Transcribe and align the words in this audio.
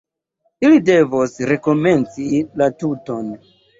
Ili 0.69 0.79
devos 0.87 1.37
rekomenci 1.51 2.41
la 2.63 2.71
tuton. 2.83 3.29